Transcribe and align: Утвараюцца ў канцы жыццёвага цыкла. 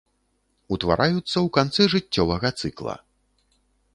Утвараюцца 0.77 1.19
ў 1.45 1.47
канцы 1.59 1.81
жыццёвага 1.95 2.49
цыкла. 2.61 2.95